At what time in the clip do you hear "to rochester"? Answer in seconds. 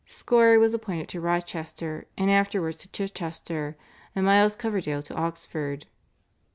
1.09-2.07